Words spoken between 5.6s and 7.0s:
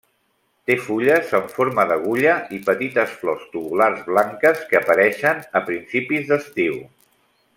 a principis d'estiu.